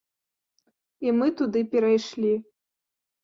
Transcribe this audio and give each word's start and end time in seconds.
І 1.07 1.13
мы 1.17 1.27
туды 1.41 1.59
перайшлі. 1.75 2.31